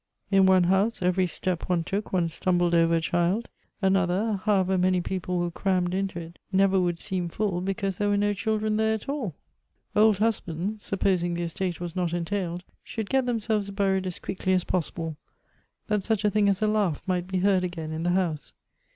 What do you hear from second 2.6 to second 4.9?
over a child; another, however